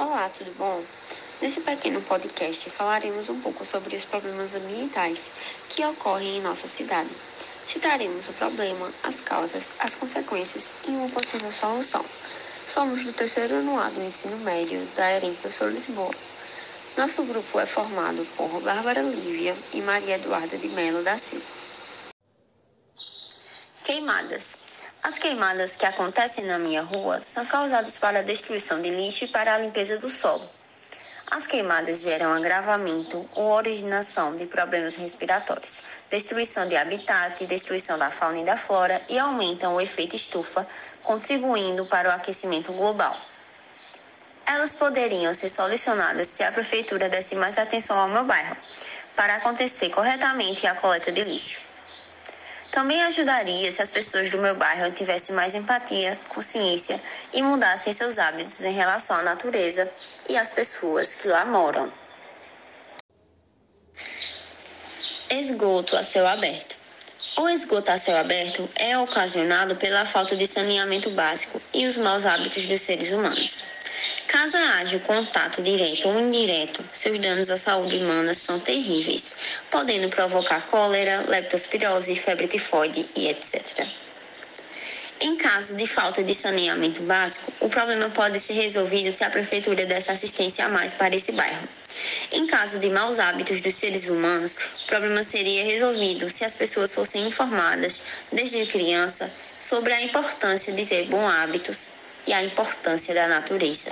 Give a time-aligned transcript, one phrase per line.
[0.00, 0.82] Olá, tudo bom?
[1.42, 5.30] Nesse pequeno podcast falaremos um pouco sobre os problemas ambientais
[5.68, 7.10] que ocorrem em nossa cidade.
[7.66, 12.02] Citaremos o problema, as causas, as consequências e uma possível solução.
[12.66, 16.14] Somos do terceiro ano do ensino médio da EREM Professor Lisboa.
[16.96, 21.44] Nosso grupo é formado por Bárbara Lívia e Maria Eduarda de Mello da Silva.
[23.84, 24.69] Queimadas.
[25.02, 29.28] As queimadas que acontecem na minha rua são causadas para a destruição de lixo e
[29.28, 30.46] para a limpeza do solo.
[31.30, 38.40] As queimadas geram agravamento ou originação de problemas respiratórios, destruição de habitat, destruição da fauna
[38.40, 40.66] e da flora e aumentam o efeito estufa,
[41.02, 43.16] contribuindo para o aquecimento global.
[44.46, 48.56] Elas poderiam ser solucionadas se a prefeitura desse mais atenção ao meu bairro,
[49.16, 51.70] para acontecer corretamente a coleta de lixo.
[52.70, 57.00] Também ajudaria se as pessoas do meu bairro tivessem mais empatia, consciência
[57.32, 59.90] e mudassem seus hábitos em relação à natureza
[60.28, 61.92] e às pessoas que lá moram.
[65.30, 66.76] Esgoto a céu aberto.
[67.36, 72.24] O esgoto a céu aberto é ocasionado pela falta de saneamento básico e os maus
[72.24, 73.64] hábitos dos seres humanos.
[74.32, 79.34] Caso haja contato direto ou indireto, seus danos à saúde humana são terríveis,
[79.68, 83.88] podendo provocar cólera, leptospirose, febre tifoide e etc.
[85.20, 89.84] Em caso de falta de saneamento básico, o problema pode ser resolvido se a prefeitura
[89.84, 91.68] desse assistência a mais para esse bairro.
[92.30, 96.94] Em caso de maus hábitos dos seres humanos, o problema seria resolvido se as pessoas
[96.94, 99.28] fossem informadas, desde criança,
[99.60, 101.88] sobre a importância de ter bons hábitos
[102.28, 103.90] e a importância da natureza.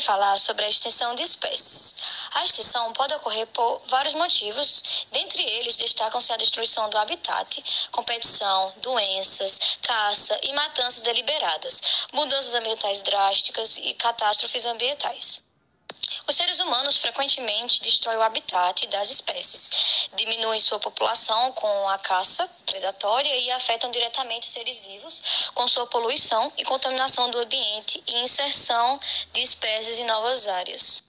[0.00, 1.94] Falar sobre a extinção de espécies.
[2.34, 8.72] A extinção pode ocorrer por vários motivos, dentre eles destacam-se a destruição do habitat, competição,
[8.76, 15.45] doenças, caça e matanças deliberadas, mudanças ambientais drásticas e catástrofes ambientais.
[16.28, 22.48] Os seres humanos frequentemente destroem o habitat das espécies, diminuem sua população com a caça
[22.64, 28.18] predatória e afetam diretamente os seres vivos com sua poluição e contaminação do ambiente e
[28.20, 29.00] inserção
[29.32, 31.05] de espécies em novas áreas.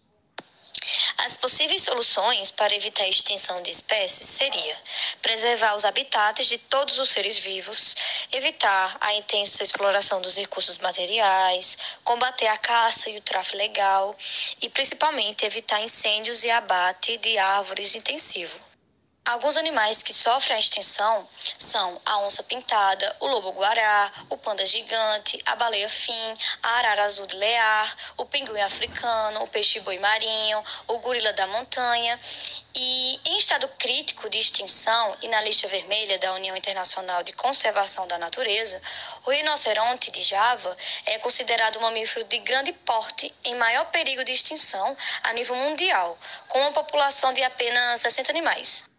[1.18, 4.78] As possíveis soluções para evitar a extinção de espécies seria
[5.22, 7.96] preservar os habitats de todos os seres vivos,
[8.32, 14.16] evitar a intensa exploração dos recursos materiais, combater a caça e o tráfico ilegal
[14.62, 18.77] e principalmente evitar incêndios e abate de árvores intensivo.
[19.28, 21.28] Alguns animais que sofrem a extinção
[21.58, 27.28] são a onça pintada, o lobo-guará, o panda gigante, a baleia fim, a arara azul
[27.28, 32.18] de lear, o pinguim africano, o peixe-boi marinho, o gorila da montanha.
[32.74, 38.08] E em estado crítico de extinção e na lista vermelha da União Internacional de Conservação
[38.08, 38.82] da Natureza,
[39.26, 44.32] o rinoceronte de Java é considerado um mamífero de grande porte em maior perigo de
[44.32, 46.18] extinção a nível mundial,
[46.48, 48.96] com uma população de apenas 60 animais.